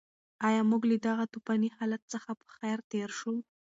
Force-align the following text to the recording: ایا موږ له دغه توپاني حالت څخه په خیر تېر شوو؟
ایا 0.47 0.61
موږ 0.69 0.81
له 0.89 0.97
دغه 1.07 1.23
توپاني 1.33 1.69
حالت 1.77 2.01
څخه 2.13 2.31
په 2.39 2.45
خیر 2.57 2.77
تېر 2.91 3.09
شوو؟ 3.19 3.35